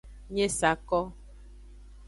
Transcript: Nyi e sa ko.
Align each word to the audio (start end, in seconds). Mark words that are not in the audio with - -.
Nyi 0.33 0.43
e 0.47 0.49
sa 0.59 0.71
ko. 0.87 0.99